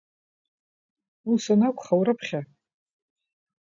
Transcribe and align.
Ус 1.31 1.43
анакәха, 1.53 1.93
урыԥхьа! 1.99 2.41